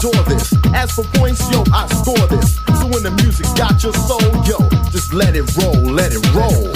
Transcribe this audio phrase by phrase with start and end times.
[0.00, 0.54] Adore this.
[0.72, 2.56] As for points, yo, I score this.
[2.80, 4.58] So when the music got your soul, yo,
[4.90, 6.72] just let it roll, let it roll.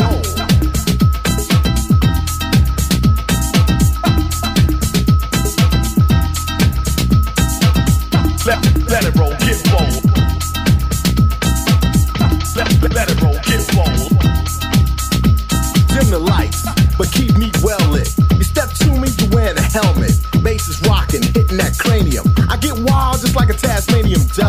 [8.45, 9.91] Let, it roll, get roll.
[12.93, 14.09] Let, it roll, get roll.
[15.89, 16.63] dim the lights,
[16.99, 18.15] but keep me well lit.
[18.37, 20.13] You step to me, you wearing a helmet.
[20.43, 22.24] Bass is rocking, hitting that cranium.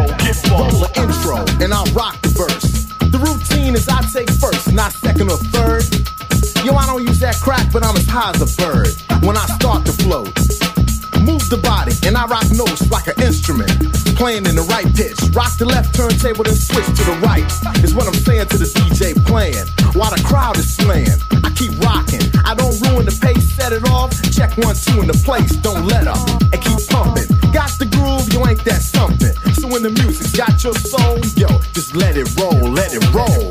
[0.00, 0.36] Roll, get
[0.96, 2.86] intro and I'll rock the verse.
[3.10, 5.84] The routine is I take first, not second or third.
[6.64, 8.88] Yo, I don't use that crack, but I'm as high as a bird
[9.24, 10.69] when I start to float.
[11.50, 13.74] The body and I rock notes like an instrument,
[14.14, 15.18] playing in the right pitch.
[15.34, 17.42] Rock the left turntable, then switch to the right.
[17.82, 19.66] Is what I'm saying to the DJ playing
[19.98, 21.18] while the crowd is slaying.
[21.42, 24.14] I keep rocking, I don't ruin the pace, set it off.
[24.30, 26.22] Check one, two in the place, don't let up
[26.54, 27.26] and keep pumping.
[27.50, 29.34] Got the groove, you ain't that something.
[29.58, 33.50] So when the music's got your soul, yo, just let it roll, let it roll.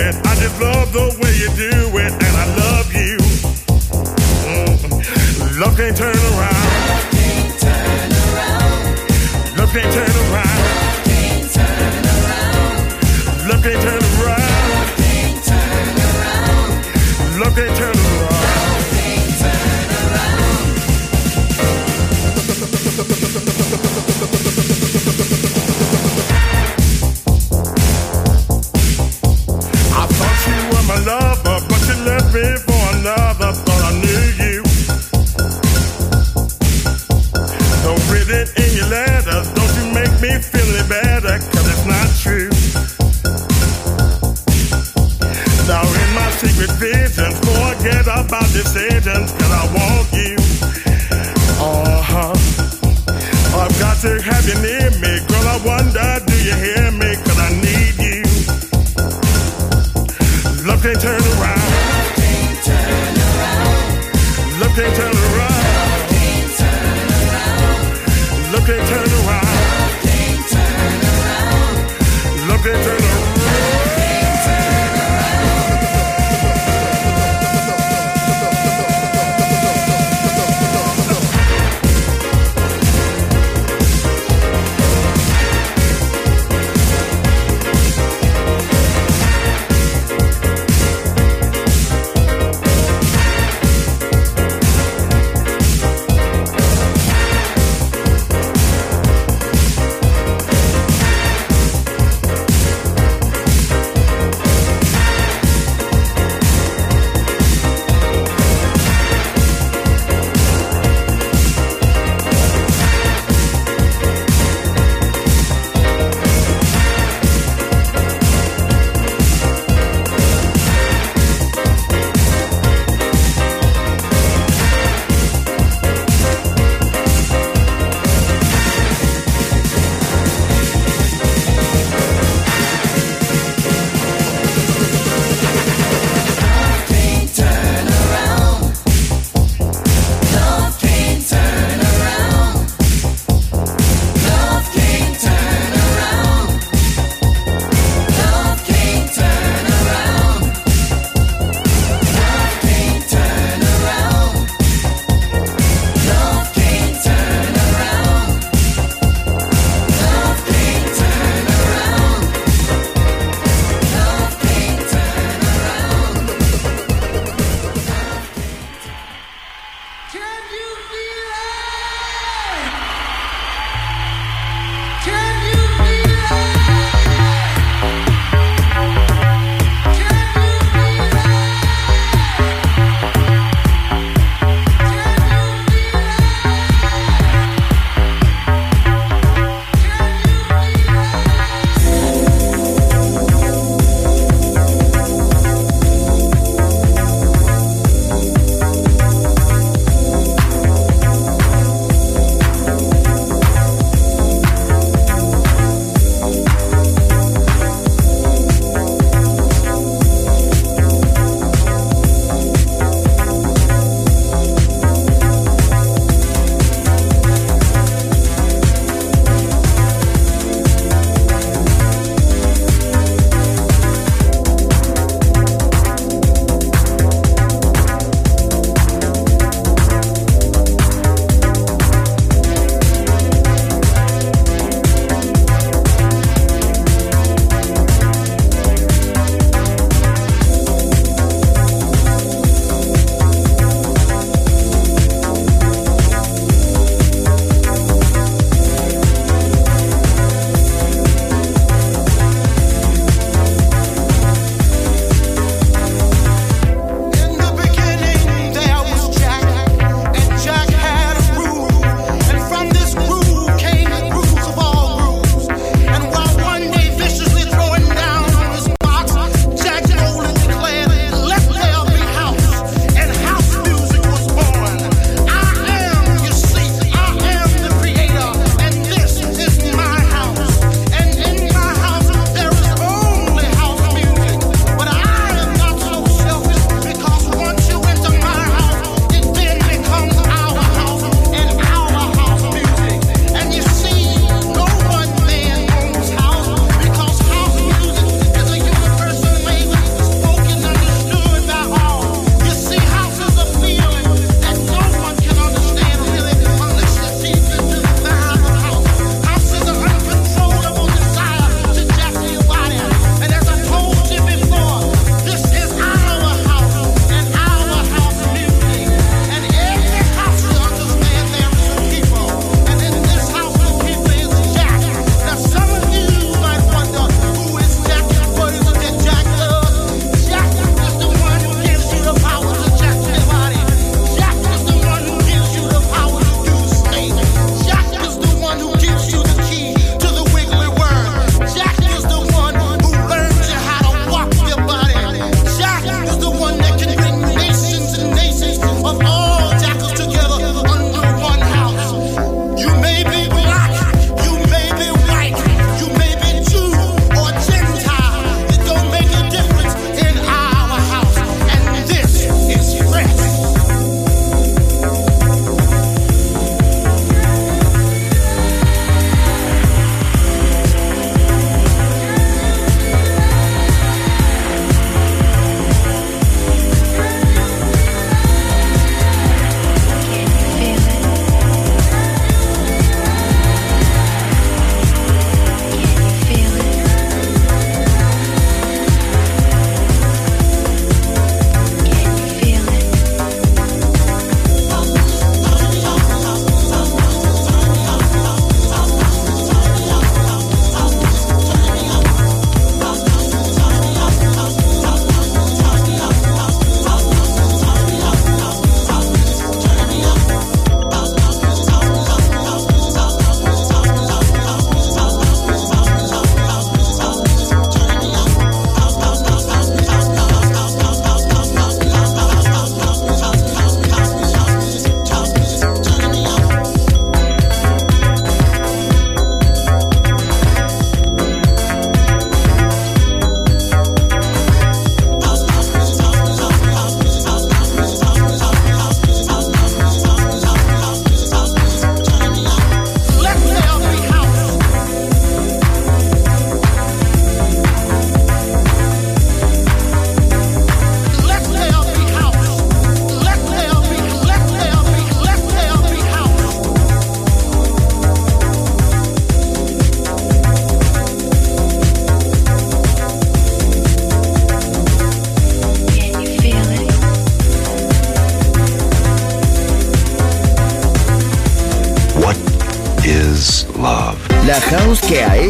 [0.00, 0.87] I just love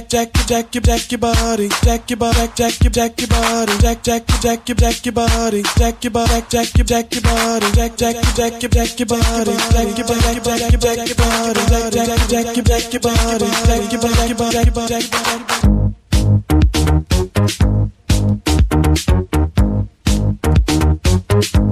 [0.00, 4.26] Jack your jack your body, jack your body, jack your jack your body, jack jack
[4.40, 8.16] jack your jack your body, jack your body, jack your jack your body, jack jack
[8.34, 11.92] jack your jack your body, jack your jack your jack your jack your body, jack
[11.92, 15.12] jack jack your jack your body, jack your jack your jack your jack your
[21.52, 21.71] body.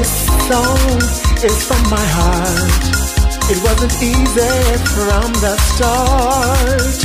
[0.00, 0.96] Song
[1.44, 2.82] is from my heart.
[3.50, 6.96] It wasn't easy from the start.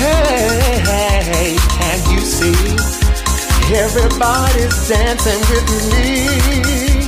[0.00, 2.74] Hey, hey, can you see?
[3.72, 7.03] Everybody's dancing with me.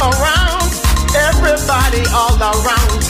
[0.00, 0.70] Around,
[1.14, 3.07] everybody all around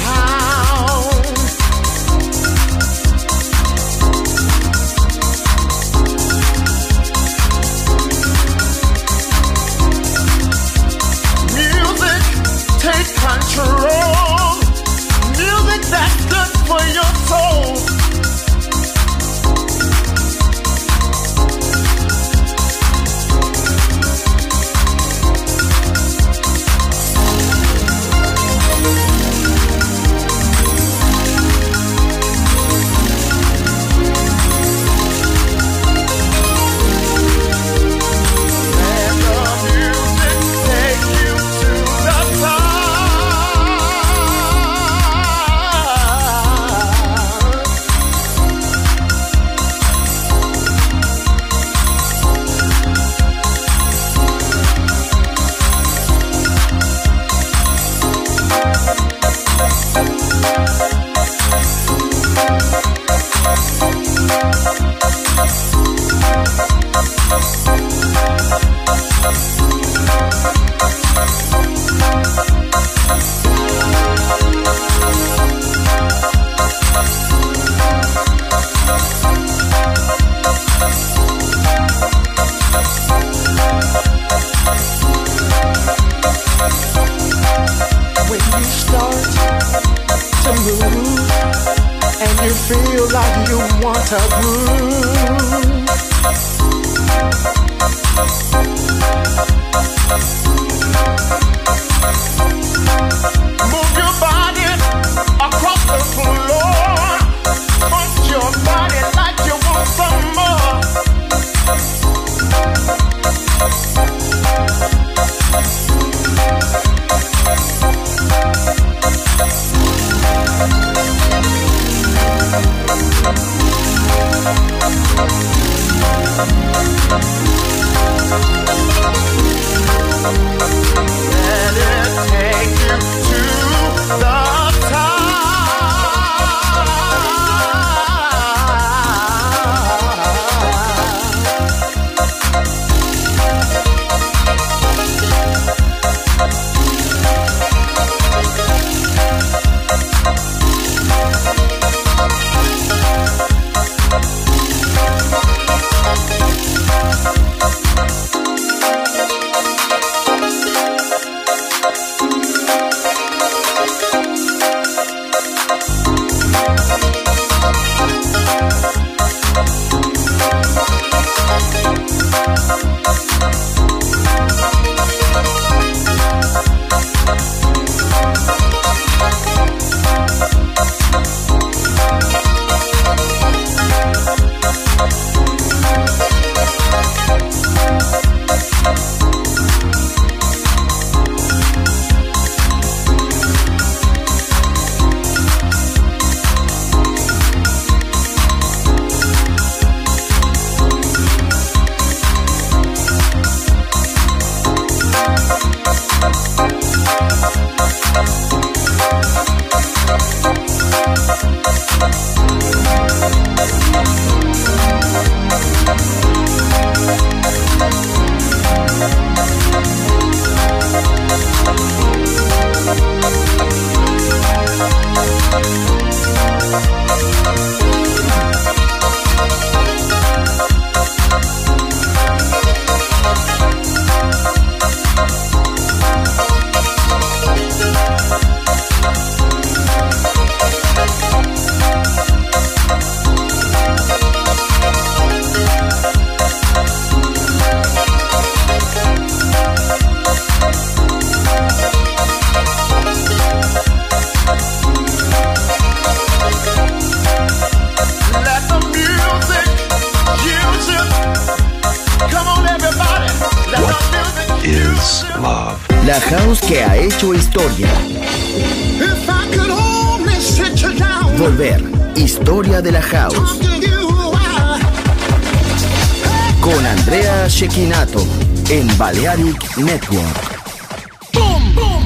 [278.99, 280.59] Balearic Network.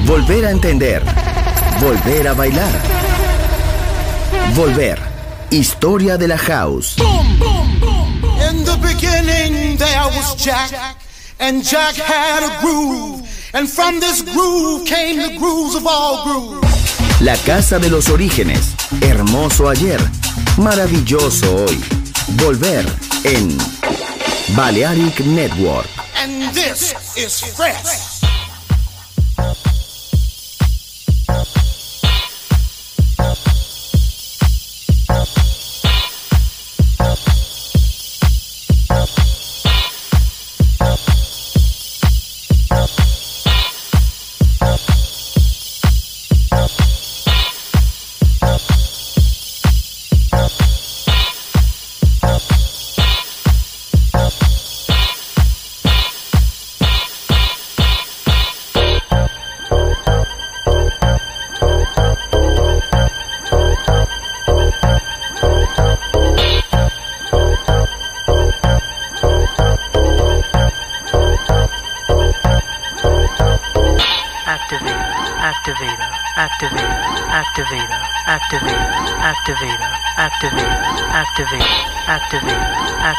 [0.05, 1.01] Volver a entender.
[1.79, 2.71] Volver a bailar.
[4.53, 4.99] Volver.
[5.49, 6.97] Historia de la house.
[6.99, 10.95] In the beginning there was Jack,
[11.39, 13.23] and Jack had a groove,
[13.55, 17.21] and from this groove came the grooves of all grooves.
[17.21, 18.75] La casa de los orígenes.
[19.01, 19.99] Hermoso ayer.
[20.57, 21.83] Maravilloso hoy.
[22.37, 22.85] Volver
[23.23, 23.57] en
[24.55, 26.02] Balearic Network.
[26.23, 28.02] And this is fresh.